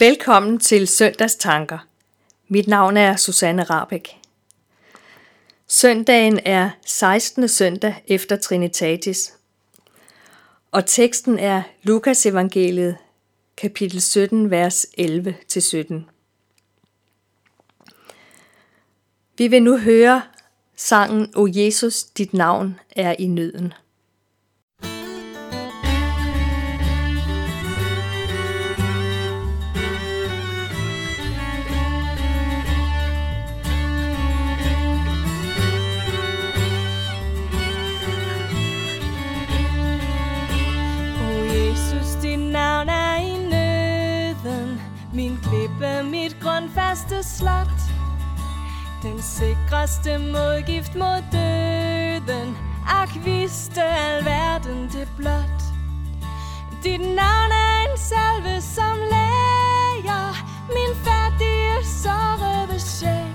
Velkommen 0.00 0.58
til 0.58 0.88
Søndagstanker. 0.88 1.78
Mit 2.48 2.66
navn 2.66 2.96
er 2.96 3.16
Susanne 3.16 3.62
Rabeck. 3.62 4.08
Søndagen 5.66 6.40
er 6.44 6.70
16. 6.86 7.48
søndag 7.48 8.04
efter 8.06 8.36
Trinitatis, 8.36 9.32
og 10.70 10.86
teksten 10.86 11.38
er 11.38 11.62
Lukas 11.82 12.26
evangeliet, 12.26 12.96
kapitel 13.56 14.00
17, 14.00 14.50
vers 14.50 14.86
11-17. 14.98 15.94
Vi 19.38 19.46
vil 19.46 19.62
nu 19.62 19.78
høre 19.78 20.22
sangen 20.76 21.32
O 21.36 21.48
Jesus, 21.54 22.04
dit 22.04 22.32
navn 22.32 22.80
er 22.90 23.16
i 23.18 23.26
nøden. 23.26 23.72
Første 49.90 50.18
modgift 50.18 50.94
mod 50.94 51.22
døden. 51.32 52.56
Ak 52.88 53.08
vidste 53.24 53.82
alverden 53.82 54.88
det 54.92 55.08
blot. 55.16 55.60
Dit 56.82 57.00
navn 57.00 57.50
er 57.52 57.90
en 57.90 57.98
salve 57.98 58.60
som 58.60 58.98
læger. 59.14 60.28
Min 60.68 60.92
færdige 61.04 61.84
sårede 62.02 62.80
sjæl. 62.80 63.34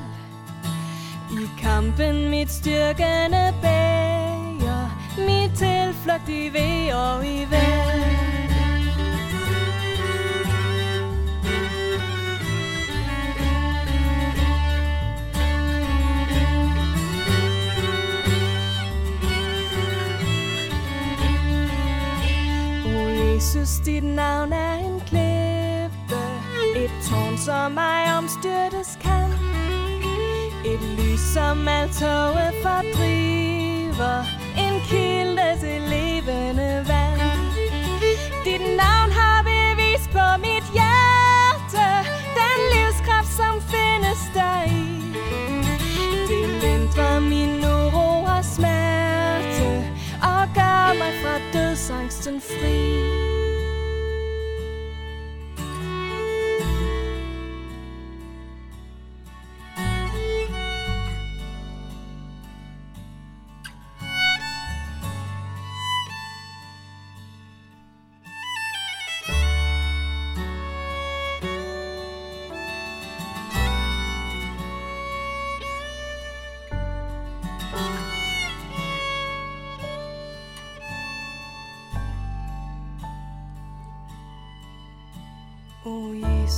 I 1.32 1.50
kampen 1.62 2.30
mit 2.30 2.52
styrkende 2.52 3.54
bæger. 3.62 4.86
Mit 5.18 5.58
tilflugt 5.58 6.30
i 6.30 6.50
ved 6.54 6.94
og 6.94 7.26
i 7.28 7.46
vel 7.50 8.25
Et 27.36 27.42
som 27.42 27.72
mig 27.72 28.18
omstyrtes 28.18 28.98
kan. 29.02 29.32
Et 30.66 30.82
lys, 30.98 31.20
som 31.20 31.68
alt 31.68 31.92
toget 31.92 32.54
fordriver 32.64 34.24
En 34.58 34.76
kilde 34.90 35.48
til 35.60 35.82
levende 35.82 36.86
vand. 36.88 37.22
Dit 38.46 38.62
navn 38.78 39.05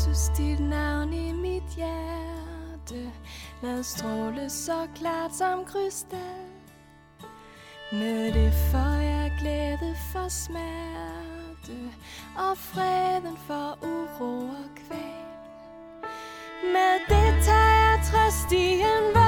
Jesus, 0.07 0.29
dit 0.38 0.59
navn 0.59 1.13
i 1.13 1.31
mit 1.31 1.75
hjerte. 1.75 3.12
Lad 3.62 3.84
stråle 3.84 4.50
så 4.50 4.88
klart 4.95 5.35
som 5.35 5.66
krystal. 5.66 6.47
Med 7.91 8.34
det 8.34 8.53
får 8.72 9.01
jeg 9.01 9.31
glæde 9.40 9.96
for 10.12 10.29
smerte 10.29 11.91
Og 12.38 12.57
freden 12.57 13.38
for 13.47 13.78
uro 13.81 14.40
og 14.40 14.69
kval 14.75 16.07
Med 16.63 17.00
det 17.09 17.44
tager 17.46 17.91
jeg 17.91 18.00
trøst 18.12 18.51
i 18.51 18.73
en 18.73 19.16
varve 19.16 19.26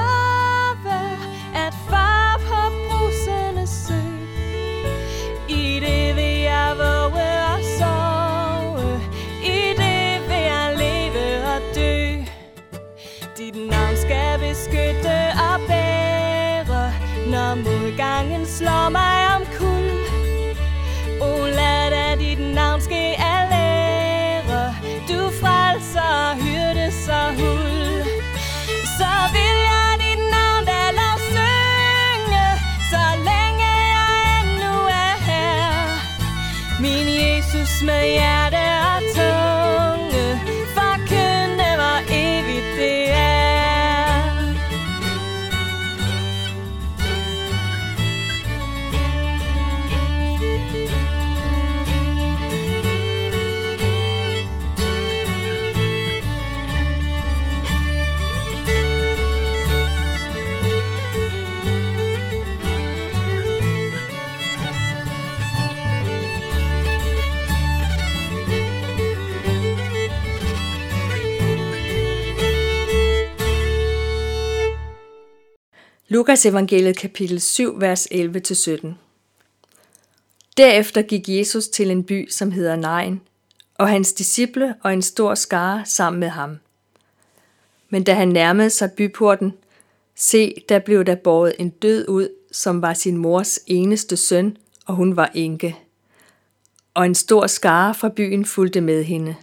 Dit 13.40 13.56
navn 13.56 13.96
skal 13.96 14.38
beskytte 14.38 15.16
og 15.48 15.60
bære. 15.68 16.84
Når 17.32 17.54
modgangen 17.54 18.46
slår 18.46 18.88
mig 18.88 19.18
om 19.36 19.42
kul 19.58 19.88
O 21.20 21.46
lad 21.58 21.90
da 21.90 22.16
dit 22.24 22.54
navn 22.54 22.80
ske 22.80 23.04
af 23.32 23.40
lære. 23.52 24.74
Du 25.08 25.20
frelser, 25.40 26.34
hyrde 26.42 26.86
så 27.06 27.20
hul. 27.38 28.04
Så 28.98 29.12
vil 29.34 29.56
jeg 29.70 29.90
dit 30.04 30.22
navn 30.36 30.62
da 30.70 30.80
lov 31.00 31.18
synge 31.32 32.46
Så 32.92 33.04
længe 33.28 33.70
jeg 33.94 34.14
endnu 34.42 34.74
er 35.04 35.16
her. 35.28 35.72
Min 36.80 37.06
Jesus 37.20 37.82
med 37.82 38.02
hjerte 38.16 38.59
Lukas 76.12 76.46
evangeliet 76.46 76.96
kapitel 76.96 77.40
7, 77.40 77.80
vers 77.80 78.08
11-17. 78.12 78.86
Derefter 80.56 81.02
gik 81.02 81.28
Jesus 81.28 81.68
til 81.68 81.90
en 81.90 82.04
by, 82.04 82.28
som 82.30 82.50
hedder 82.50 82.76
Nain, 82.76 83.20
og 83.74 83.88
hans 83.88 84.12
disciple 84.12 84.74
og 84.82 84.92
en 84.92 85.02
stor 85.02 85.34
skare 85.34 85.82
sammen 85.86 86.20
med 86.20 86.28
ham. 86.28 86.58
Men 87.90 88.04
da 88.04 88.14
han 88.14 88.28
nærmede 88.28 88.70
sig 88.70 88.92
byporten, 88.92 89.52
se, 90.14 90.54
der 90.68 90.78
blev 90.78 91.04
der 91.04 91.14
båret 91.14 91.54
en 91.58 91.70
død 91.70 92.08
ud, 92.08 92.28
som 92.52 92.82
var 92.82 92.94
sin 92.94 93.16
mors 93.16 93.58
eneste 93.66 94.16
søn, 94.16 94.56
og 94.86 94.94
hun 94.94 95.16
var 95.16 95.30
enke. 95.34 95.76
Og 96.94 97.06
en 97.06 97.14
stor 97.14 97.46
skare 97.46 97.94
fra 97.94 98.08
byen 98.08 98.44
fulgte 98.44 98.80
med 98.80 99.04
hende. 99.04 99.36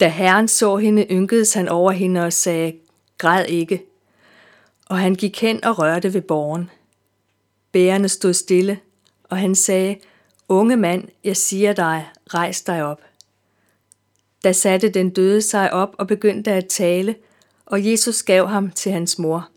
Da 0.00 0.08
herren 0.08 0.48
så 0.48 0.76
hende, 0.76 1.06
ynkedes 1.10 1.54
han 1.54 1.68
over 1.68 1.92
hende 1.92 2.24
og 2.24 2.32
sagde, 2.32 2.76
græd 3.18 3.44
ikke. 3.48 3.91
Og 4.92 4.98
han 4.98 5.14
gik 5.14 5.40
hen 5.40 5.64
og 5.64 5.78
rørte 5.78 6.14
ved 6.14 6.20
borgen. 6.20 6.70
Bærerne 7.72 8.08
stod 8.08 8.32
stille, 8.32 8.80
og 9.24 9.38
han 9.38 9.54
sagde, 9.54 9.96
Unge 10.48 10.76
mand, 10.76 11.08
jeg 11.24 11.36
siger 11.36 11.72
dig, 11.72 12.08
rejs 12.34 12.62
dig 12.62 12.84
op. 12.84 13.00
Da 14.44 14.52
satte 14.52 14.88
den 14.88 15.10
døde 15.10 15.42
sig 15.42 15.72
op 15.72 15.94
og 15.98 16.06
begyndte 16.06 16.52
at 16.52 16.66
tale, 16.66 17.14
og 17.66 17.86
Jesus 17.86 18.22
gav 18.22 18.46
ham 18.46 18.70
til 18.70 18.92
hans 18.92 19.18
mor. 19.18 19.48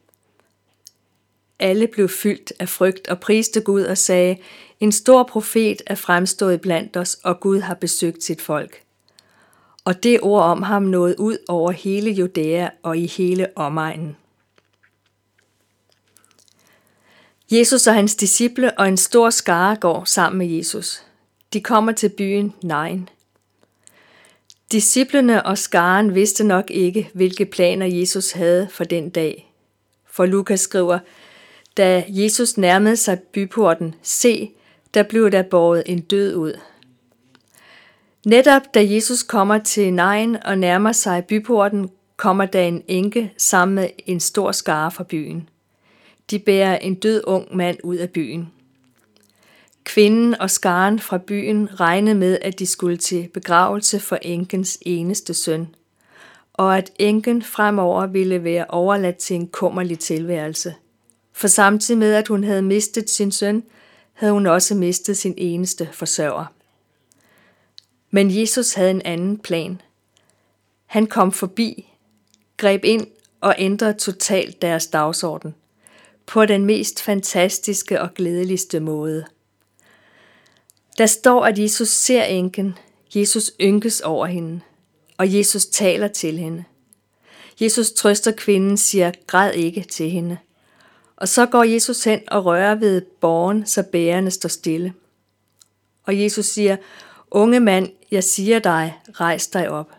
Alle 1.59 1.87
blev 1.87 2.09
fyldt 2.09 2.53
af 2.59 2.69
frygt 2.69 3.07
og 3.07 3.19
priste 3.19 3.61
Gud 3.61 3.81
og 3.81 3.97
sagde, 3.97 4.37
en 4.79 4.91
stor 4.91 5.23
profet 5.23 5.81
er 5.87 5.95
fremstået 5.95 6.61
blandt 6.61 6.97
os, 6.97 7.17
og 7.23 7.39
Gud 7.39 7.59
har 7.59 7.75
besøgt 7.75 8.23
sit 8.23 8.41
folk. 8.41 8.81
Og 9.85 10.03
det 10.03 10.19
ord 10.21 10.43
om 10.43 10.61
ham 10.61 10.83
nåede 10.83 11.19
ud 11.19 11.37
over 11.47 11.71
hele 11.71 12.11
Judæa 12.11 12.69
og 12.83 12.97
i 12.97 13.07
hele 13.07 13.47
omegnen. 13.55 14.15
Jesus 17.51 17.87
og 17.87 17.93
hans 17.93 18.15
disciple 18.15 18.79
og 18.79 18.87
en 18.87 18.97
stor 18.97 19.29
skare 19.29 19.75
går 19.75 20.03
sammen 20.05 20.37
med 20.37 20.47
Jesus. 20.47 21.03
De 21.53 21.61
kommer 21.61 21.91
til 21.91 22.09
byen 22.09 22.53
Nain. 22.63 23.09
Disciplene 24.71 25.45
og 25.45 25.57
skaren 25.57 26.15
vidste 26.15 26.43
nok 26.43 26.71
ikke, 26.71 27.09
hvilke 27.13 27.45
planer 27.45 27.85
Jesus 27.85 28.31
havde 28.31 28.67
for 28.71 28.83
den 28.83 29.09
dag. 29.09 29.51
For 30.11 30.25
Lukas 30.25 30.59
skriver, 30.59 30.99
da 31.77 32.03
Jesus 32.07 32.57
nærmede 32.57 32.97
sig 32.97 33.19
byporten, 33.19 33.95
se, 34.01 34.51
der 34.93 35.03
blev 35.03 35.31
der 35.31 35.41
båret 35.41 35.83
en 35.85 36.01
død 36.01 36.35
ud. 36.35 36.53
Netop 38.25 38.61
da 38.73 38.85
Jesus 38.89 39.23
kommer 39.23 39.57
til 39.57 39.93
Nain 39.93 40.37
og 40.45 40.57
nærmer 40.57 40.91
sig 40.91 41.25
byporten, 41.25 41.89
kommer 42.17 42.45
der 42.45 42.61
en 42.61 42.83
enke 42.87 43.33
sammen 43.37 43.75
med 43.75 43.89
en 44.05 44.19
stor 44.19 44.51
skare 44.51 44.91
fra 44.91 45.03
byen. 45.03 45.49
De 46.31 46.39
bærer 46.39 46.77
en 46.77 46.95
død 46.95 47.23
ung 47.27 47.55
mand 47.55 47.77
ud 47.83 47.95
af 47.95 48.09
byen. 48.09 48.51
Kvinden 49.83 50.41
og 50.41 50.49
skaren 50.49 50.99
fra 50.99 51.17
byen 51.17 51.79
regnede 51.79 52.15
med, 52.15 52.37
at 52.41 52.59
de 52.59 52.65
skulle 52.65 52.97
til 52.97 53.29
begravelse 53.33 53.99
for 53.99 54.15
enkens 54.21 54.77
eneste 54.81 55.33
søn, 55.33 55.75
og 56.53 56.77
at 56.77 56.91
enken 56.99 57.43
fremover 57.43 58.07
ville 58.07 58.43
være 58.43 58.65
overladt 58.69 59.17
til 59.17 59.35
en 59.35 59.47
kummerlig 59.47 59.99
tilværelse. 59.99 60.75
For 61.33 61.47
samtidig 61.47 61.97
med, 61.97 62.13
at 62.13 62.27
hun 62.27 62.43
havde 62.43 62.61
mistet 62.61 63.09
sin 63.09 63.31
søn, 63.31 63.63
havde 64.13 64.33
hun 64.33 64.45
også 64.45 64.75
mistet 64.75 65.17
sin 65.17 65.33
eneste 65.37 65.89
forsørger. 65.91 66.45
Men 68.11 68.39
Jesus 68.39 68.73
havde 68.73 68.91
en 68.91 69.01
anden 69.05 69.37
plan. 69.37 69.81
Han 70.85 71.07
kom 71.07 71.31
forbi, 71.31 71.93
greb 72.57 72.83
ind 72.83 73.07
og 73.41 73.55
ændrede 73.57 73.93
totalt 73.93 74.61
deres 74.61 74.87
dagsorden 74.87 75.55
på 76.25 76.45
den 76.45 76.65
mest 76.65 77.01
fantastiske 77.01 78.01
og 78.01 78.13
glædeligste 78.13 78.79
måde. 78.79 79.25
Der 80.97 81.05
står, 81.05 81.45
at 81.45 81.59
Jesus 81.59 81.89
ser 81.89 82.23
enken, 82.23 82.77
Jesus 83.15 83.51
ynkes 83.61 84.01
over 84.01 84.25
hende, 84.25 84.61
og 85.17 85.33
Jesus 85.33 85.65
taler 85.65 86.07
til 86.07 86.37
hende. 86.37 86.63
Jesus 87.61 87.91
trøster 87.91 88.31
kvinden, 88.31 88.77
siger, 88.77 89.11
græd 89.27 89.53
ikke 89.53 89.81
til 89.81 90.09
hende. 90.09 90.37
Og 91.15 91.27
så 91.27 91.45
går 91.45 91.63
Jesus 91.63 92.03
hen 92.03 92.21
og 92.27 92.45
rører 92.45 92.75
ved 92.75 93.01
borgen, 93.01 93.65
så 93.65 93.83
bærerne 93.83 94.31
står 94.31 94.49
stille. 94.49 94.93
Og 96.03 96.19
Jesus 96.21 96.45
siger, 96.45 96.77
unge 97.31 97.59
mand, 97.59 97.89
jeg 98.11 98.23
siger 98.23 98.59
dig, 98.59 98.99
rejs 99.13 99.47
dig 99.47 99.69
op. 99.69 99.91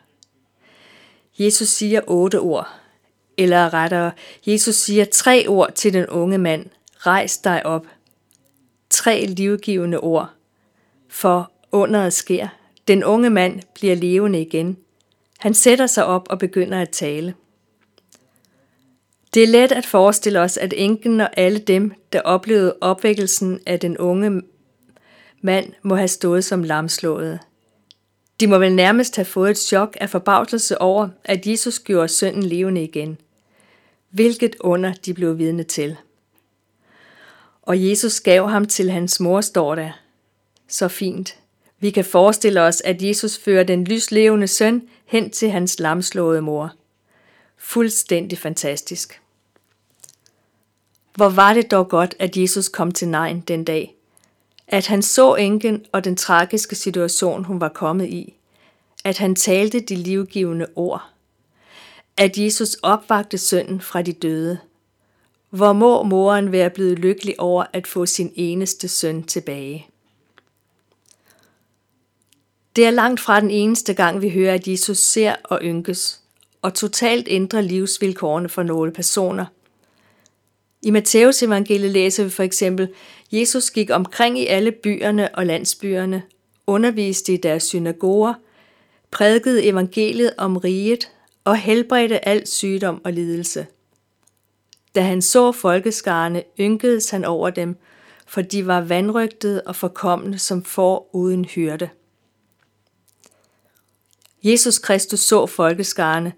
Jesus 1.39 1.69
siger 1.69 2.01
otte 2.07 2.41
ord, 2.41 2.69
eller 3.39 3.75
rettere, 3.75 4.13
Jesus 4.47 4.75
siger 4.75 5.05
tre 5.05 5.45
ord 5.49 5.73
til 5.73 5.93
den 5.93 6.07
unge 6.07 6.39
mand, 6.39 6.67
rejs 6.99 7.39
dig 7.39 7.67
op. 7.67 7.87
Tre 8.91 9.27
livgivende 9.27 10.01
ord, 10.01 10.31
for 11.09 11.53
underet 11.73 12.13
sker. 12.13 12.49
Den 12.89 13.05
unge 13.05 13.31
mand 13.31 13.61
bliver 13.75 13.95
levende 13.95 14.41
igen. 14.41 14.77
Han 15.39 15.55
sætter 15.55 15.87
sig 15.87 16.05
op 16.05 16.27
og 16.31 16.39
begynder 16.39 16.81
at 16.81 16.91
tale. 16.91 17.35
Det 19.35 19.43
er 19.43 19.47
let 19.47 19.73
at 19.73 19.87
forestille 19.87 20.41
os, 20.41 20.57
at 20.57 20.75
enken 20.77 21.21
og 21.21 21.29
alle 21.37 21.59
dem, 21.59 21.93
der 22.13 22.21
oplevede 22.21 22.77
opvækkelsen 22.81 23.61
af 23.67 23.81
den 23.81 23.99
unge 23.99 24.43
mand, 25.43 25.73
må 25.83 25.95
have 25.95 26.09
stået 26.09 26.45
som 26.45 26.63
lamslået. 26.63 27.39
De 28.41 28.47
må 28.47 28.59
vel 28.59 28.75
nærmest 28.75 29.17
have 29.17 29.25
fået 29.25 29.51
et 29.51 29.59
chok 29.59 29.97
af 30.01 30.11
forbavselse 30.11 30.81
over, 30.81 31.09
at 31.25 31.47
Jesus 31.47 31.79
gjorde 31.79 32.09
sønnen 32.09 32.43
levende 32.43 32.83
igen. 32.83 33.19
Hvilket 34.17 34.57
under 34.61 34.93
de 34.93 35.15
blev 35.15 35.39
vidne 35.39 35.63
til. 35.63 35.97
Og 37.63 37.89
Jesus 37.89 38.21
gav 38.21 38.49
ham 38.49 38.67
til 38.67 38.91
hans 38.91 39.21
mor, 39.21 39.41
står 39.41 39.75
der. 39.75 39.91
Så 40.69 40.89
fint. 40.89 41.39
Vi 41.81 41.91
kan 41.91 42.05
forestille 42.05 42.63
os, 42.63 42.81
at 42.81 43.03
Jesus 43.03 43.39
fører 43.39 43.65
den 43.65 43.85
lyslevende 43.85 44.47
søn 44.47 44.89
hen 45.07 45.31
til 45.31 45.51
hans 45.51 45.79
lamslåede 45.79 46.43
mor. 46.43 46.73
Fuldstændig 47.57 48.39
fantastisk. 48.39 49.21
Hvor 51.15 51.29
var 51.29 51.55
det 51.55 51.71
dog 51.71 51.89
godt, 51.89 52.15
at 52.19 52.37
Jesus 52.37 52.69
kom 52.69 52.93
til 52.93 53.09
Nejen 53.09 53.41
den 53.41 53.65
dag. 53.65 53.95
At 54.69 54.87
han 54.87 55.03
så 55.03 55.35
enken 55.35 55.85
og 55.93 56.05
den 56.05 56.17
tragiske 56.17 56.75
situation, 56.75 57.45
hun 57.45 57.61
var 57.61 57.69
kommet 57.69 58.09
i. 58.09 58.35
At 59.05 59.19
han 59.19 59.35
talte 59.35 59.81
de 59.81 59.97
livgivende 59.97 60.67
ord. 60.77 61.16
At 62.17 62.39
Jesus 62.39 62.75
opvagte 62.83 63.39
sønnen 63.39 63.81
fra 63.81 64.03
de 64.03 64.13
døde. 64.13 64.59
Hvor 65.51 65.73
må 65.73 66.03
moren 66.03 66.53
være 66.53 66.71
blevet 66.71 66.99
lykkelig 66.99 67.41
over 67.41 67.65
at 67.73 67.87
få 67.87 68.07
sin 68.07 68.33
eneste 68.35 68.89
søn 68.89 69.23
tilbage. 69.23 69.87
Det 72.77 72.87
er 72.87 72.91
langt 72.91 73.21
fra 73.21 73.41
den 73.41 73.51
eneste 73.51 73.95
gang, 73.95 74.23
vi 74.23 74.31
hører, 74.31 74.55
at 74.55 74.69
Jesus 74.69 74.99
ser 74.99 75.35
og 75.45 75.61
ynkes, 75.63 76.21
og 76.63 76.75
totalt 76.75 77.27
ændrer 77.31 77.61
livsvilkårene 77.61 78.49
for 78.49 78.63
nogle 78.63 78.93
personer, 78.93 79.47
i 80.87 80.91
Matteus 80.91 81.43
evangeliet 81.43 81.91
læser 81.91 82.25
vi 82.25 82.31
for 82.31 82.43
eksempel, 82.43 82.89
Jesus 83.33 83.71
gik 83.71 83.91
omkring 83.91 84.39
i 84.39 84.47
alle 84.47 84.73
byerne 84.73 85.35
og 85.35 85.47
landsbyerne, 85.47 86.23
underviste 86.67 87.33
i 87.33 87.37
deres 87.37 87.63
synagoger, 87.63 88.35
prædikede 89.11 89.65
evangeliet 89.65 90.31
om 90.39 90.57
riget 90.57 91.11
og 91.47 91.57
helbredte 91.57 92.29
al 92.29 92.47
sygdom 92.47 93.01
og 93.05 93.13
lidelse. 93.13 93.67
Da 94.95 95.01
han 95.01 95.23
så 95.23 95.53
folkeskarne, 95.53 96.43
ynkedes 96.61 97.11
han 97.11 97.25
over 97.25 97.51
dem, 97.51 97.77
for 98.27 98.43
de 98.43 98.67
var 98.67 98.81
vandrygtede 98.81 99.63
og 99.67 99.77
forkomne 99.77 100.39
som 100.39 100.65
får 100.65 101.11
uden 101.13 101.45
hyrde. 101.45 101.89
Jesus 104.43 104.79
Kristus 104.79 105.21
så 105.21 105.47
folkeskarne, 105.47 106.33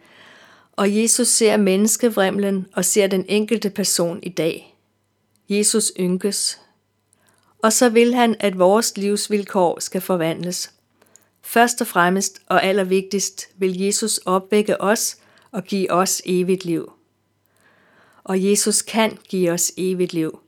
og 0.73 0.97
Jesus 0.97 1.29
ser 1.29 1.57
menneskevrimlen 1.57 2.67
og 2.73 2.85
ser 2.85 3.07
den 3.07 3.25
enkelte 3.29 3.71
person 3.71 4.21
i 4.23 4.29
dag. 4.29 4.77
Jesus 5.49 5.93
ynkes. 6.01 6.61
Og 7.63 7.73
så 7.73 7.89
vil 7.89 8.15
han, 8.15 8.37
at 8.41 8.59
vores 8.59 8.97
livsvilkår 8.97 9.81
skal 9.81 10.01
forvandles. 10.01 10.73
Først 11.49 11.81
og 11.81 11.87
fremmest 11.87 12.43
og 12.47 12.65
allervigtigst 12.65 13.49
vil 13.57 13.81
Jesus 13.81 14.19
opvække 14.19 14.81
os 14.81 15.17
og 15.53 15.65
give 15.65 15.91
os 15.91 16.23
evigt 16.27 16.65
liv. 16.65 16.93
Og 18.25 18.45
Jesus 18.45 18.83
kan 18.83 19.19
give 19.29 19.51
os 19.51 19.73
evigt 19.77 20.13
liv. 20.13 20.41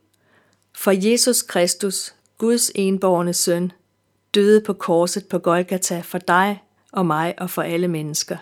For 0.73 0.91
Jesus 0.91 1.41
Kristus, 1.41 2.13
Guds 2.37 2.71
enborgne 2.75 3.33
søn, 3.33 3.71
døde 4.33 4.61
på 4.61 4.73
korset 4.73 5.27
på 5.27 5.39
Golgata 5.39 6.01
for 6.01 6.17
dig 6.17 6.63
og 6.91 7.05
mig 7.05 7.33
og 7.37 7.49
for 7.49 7.61
alle 7.61 7.87
mennesker. 7.87 8.37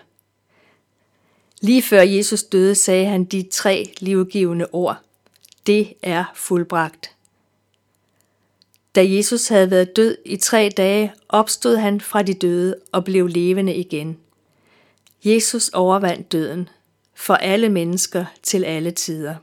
Lige 1.60 1.82
før 1.82 2.00
Jesus 2.00 2.42
døde, 2.42 2.74
sagde 2.74 3.06
han 3.06 3.24
de 3.24 3.48
tre 3.52 3.94
livgivende 4.00 4.66
ord. 4.72 4.96
Det 5.66 5.92
er 6.02 6.24
fuldbragt. 6.34 7.10
Da 8.94 9.06
Jesus 9.06 9.48
havde 9.48 9.70
været 9.70 9.96
død 9.96 10.16
i 10.24 10.36
tre 10.36 10.70
dage, 10.76 11.12
opstod 11.28 11.76
han 11.76 12.00
fra 12.00 12.22
de 12.22 12.34
døde 12.34 12.76
og 12.92 13.04
blev 13.04 13.26
levende 13.26 13.74
igen. 13.74 14.18
Jesus 15.24 15.68
overvandt 15.68 16.32
døden 16.32 16.68
for 17.14 17.34
alle 17.34 17.68
mennesker 17.68 18.24
til 18.42 18.64
alle 18.64 18.90
tider. 18.90 19.34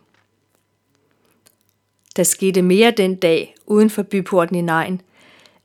Der 2.15 2.23
skete 2.23 2.61
mere 2.61 2.91
den 2.91 3.15
dag 3.15 3.55
uden 3.65 3.89
for 3.89 4.03
byporten 4.03 4.55
i 4.55 4.61
Nejen. 4.61 5.01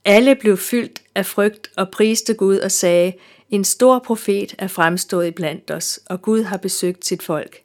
Alle 0.05 0.35
blev 0.35 0.57
fyldt 0.57 1.01
af 1.15 1.25
frygt 1.25 1.71
og 1.77 1.89
priste 1.89 2.33
Gud 2.33 2.57
og 2.57 2.71
sagde, 2.71 3.13
en 3.49 3.63
stor 3.63 3.99
profet 3.99 4.55
er 4.57 4.67
fremstået 4.67 5.35
blandt 5.35 5.71
os, 5.71 5.99
og 6.05 6.21
Gud 6.21 6.43
har 6.43 6.57
besøgt 6.57 7.05
sit 7.05 7.23
folk. 7.23 7.62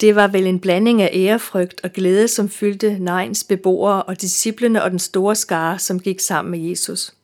Det 0.00 0.16
var 0.16 0.26
vel 0.28 0.46
en 0.46 0.60
blanding 0.60 1.02
af 1.02 1.10
ærefrygt 1.12 1.80
og 1.84 1.92
glæde, 1.92 2.28
som 2.28 2.48
fyldte 2.48 2.98
Nejens 2.98 3.44
beboere 3.44 4.02
og 4.02 4.20
disciplene 4.20 4.82
og 4.82 4.90
den 4.90 4.98
store 4.98 5.34
skare, 5.34 5.78
som 5.78 6.00
gik 6.00 6.20
sammen 6.20 6.50
med 6.50 6.68
Jesus. 6.68 7.14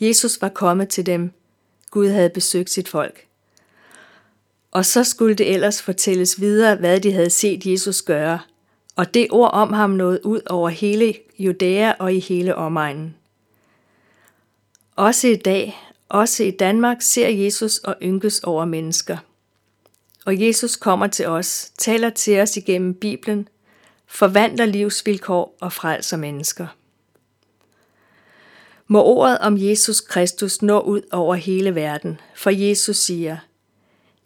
Jesus 0.00 0.42
var 0.42 0.48
kommet 0.48 0.88
til 0.88 1.06
dem. 1.06 1.32
Gud 1.90 2.08
havde 2.08 2.30
besøgt 2.30 2.70
sit 2.70 2.88
folk. 2.88 3.26
Og 4.70 4.86
så 4.86 5.04
skulle 5.04 5.34
det 5.34 5.54
ellers 5.54 5.82
fortælles 5.82 6.40
videre, 6.40 6.76
hvad 6.76 7.00
de 7.00 7.12
havde 7.12 7.30
set 7.30 7.66
Jesus 7.66 8.02
gøre, 8.02 8.38
og 8.96 9.14
det 9.14 9.26
ord 9.30 9.50
om 9.52 9.72
ham 9.72 9.90
nåede 9.90 10.26
ud 10.26 10.40
over 10.46 10.68
hele 10.68 11.14
Judæa 11.38 11.92
og 11.98 12.14
i 12.14 12.18
hele 12.18 12.54
omegnen. 12.54 13.14
Også 14.96 15.28
i 15.28 15.36
dag 15.36 15.78
også 16.08 16.44
i 16.44 16.50
Danmark 16.50 17.02
ser 17.02 17.28
Jesus 17.28 17.78
og 17.78 17.96
ynkes 18.02 18.40
over 18.40 18.64
mennesker. 18.64 19.16
Og 20.26 20.40
Jesus 20.40 20.76
kommer 20.76 21.06
til 21.06 21.26
os, 21.26 21.72
taler 21.78 22.10
til 22.10 22.40
os 22.40 22.56
igennem 22.56 22.94
Bibelen, 22.94 23.48
forvandler 24.06 24.66
livsvilkår 24.66 25.56
og 25.60 25.72
frelser 25.72 26.16
mennesker. 26.16 26.66
Må 28.86 29.04
ordet 29.04 29.38
om 29.38 29.56
Jesus 29.58 30.00
Kristus 30.00 30.62
nå 30.62 30.80
ud 30.80 31.02
over 31.12 31.34
hele 31.34 31.74
verden, 31.74 32.20
for 32.34 32.50
Jesus 32.50 32.96
siger, 32.96 33.36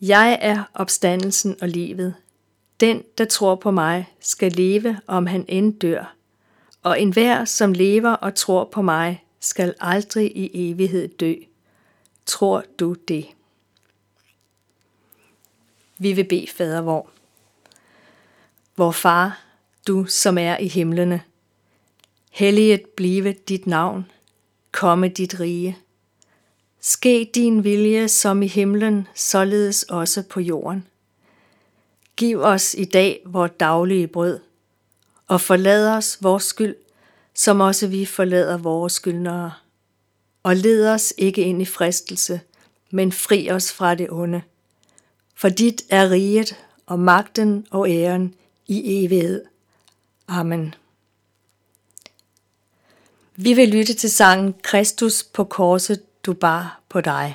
Jeg 0.01 0.39
er 0.41 0.63
opstandelsen 0.75 1.57
og 1.61 1.69
livet. 1.69 2.15
Den, 2.81 3.03
der 3.19 3.25
tror 3.25 3.55
på 3.55 3.71
mig, 3.71 4.09
skal 4.21 4.53
leve, 4.53 5.01
om 5.07 5.27
han 5.27 5.45
end 5.49 5.81
dør. 5.81 6.15
Og 6.83 7.01
enhver, 7.01 7.45
som 7.45 7.73
lever 7.73 8.11
og 8.11 8.35
tror 8.35 8.69
på 8.73 8.83
mig, 8.83 9.25
skal 9.41 9.75
aldrig 9.81 10.37
i 10.37 10.71
evighed 10.71 11.09
dø. 11.09 11.35
Tror 12.27 12.65
du 12.79 12.95
det? 13.09 13.27
Vi 16.05 16.13
vil 16.13 16.25
bede 16.25 16.47
fader 16.47 16.81
vor. 16.81 17.11
Vor 18.77 18.91
far, 18.91 19.45
du 19.87 20.05
som 20.05 20.39
er 20.39 20.57
i 20.57 20.69
himlene, 20.69 21.23
helliget 22.31 22.83
blive 22.97 23.33
dit 23.33 23.67
navn, 23.67 24.11
komme 24.73 25.09
dit 25.09 25.41
rige. 25.41 25.79
Ske 26.81 27.31
din 27.35 27.65
vilje 27.65 28.09
som 28.09 28.43
i 28.43 28.47
himlen, 28.47 29.09
således 29.15 29.83
også 29.83 30.23
på 30.23 30.41
jorden. 30.41 30.87
Giv 32.17 32.41
os 32.41 32.75
i 32.75 32.85
dag 32.85 33.23
vores 33.27 33.53
daglige 33.61 34.07
brød, 34.07 34.41
og 35.27 35.41
forlad 35.41 35.89
os 35.89 36.19
vores 36.21 36.45
skyld, 36.45 36.77
som 37.35 37.61
også 37.61 37.87
vi 37.87 38.05
forlader 38.05 38.59
vores 38.59 38.93
skyldnere. 38.93 39.53
Og 40.43 40.57
led 40.57 40.89
os 40.89 41.15
ikke 41.19 41.43
ind 41.43 41.63
i 41.63 41.65
fristelse, 41.65 42.41
men 42.91 43.13
fri 43.13 43.51
os 43.51 43.73
fra 43.73 43.95
det 43.95 44.11
onde. 44.11 44.43
For 45.35 45.49
dit 45.49 45.83
er 45.91 46.11
riget 46.11 46.57
og 46.87 46.99
magten 46.99 47.67
og 47.71 47.91
æren 47.91 48.35
i 48.67 49.05
evighed. 49.05 49.45
Amen. 50.29 50.75
Vi 53.37 53.53
vil 53.53 53.69
lytte 53.69 53.95
til 53.95 54.11
sangen 54.11 54.55
Kristus 54.63 55.23
på 55.23 55.45
korset, 55.45 56.03
du 56.27 56.33
bar 56.33 56.81
på 56.89 57.01
dig. 57.01 57.35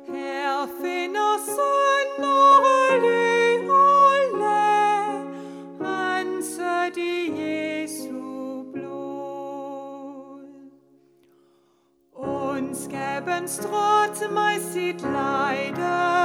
Her 0.07 0.67
finder 0.81 1.37
sønder 1.45 2.99
ly 3.01 3.69
og 3.69 4.17
lag, 4.39 5.15
renset 5.81 6.97
i 6.97 7.31
Jesu 7.41 8.63
blod. 8.73 10.45
Ondskaben 12.15 13.47
stråt 13.47 14.31
mig 14.31 14.55
sit 14.73 15.01
lejde 15.01 16.24